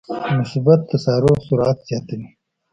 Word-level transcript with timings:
مثبت 0.39 0.79
تسارع 0.93 1.35
سرعت 1.49 1.77
زیاتوي. 1.87 2.27